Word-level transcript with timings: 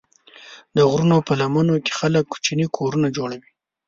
د 0.75 0.77
غرونو 0.89 1.17
په 1.27 1.33
لمنو 1.41 1.75
کې 1.85 1.91
خلک 1.99 2.23
کوچني 2.31 2.67
کورونه 2.77 3.07
جوړوي. 3.17 3.49